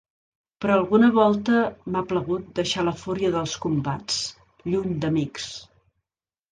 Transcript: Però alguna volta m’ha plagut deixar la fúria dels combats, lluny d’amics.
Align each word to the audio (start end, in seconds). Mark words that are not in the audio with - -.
Però 0.63 0.77
alguna 0.79 1.09
volta 1.17 1.59
m’ha 1.95 2.03
plagut 2.13 2.49
deixar 2.61 2.87
la 2.89 2.97
fúria 3.05 3.33
dels 3.39 3.57
combats, 3.67 4.21
lluny 4.73 5.01
d’amics. 5.05 5.51